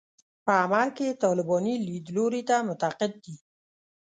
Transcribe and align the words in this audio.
په 0.45 0.51
عمل 0.63 0.87
کې 0.97 1.19
طالباني 1.23 1.75
لیدلوري 1.87 2.41
ته 2.49 2.55
معتقد 2.67 3.11
دي. 3.23 3.35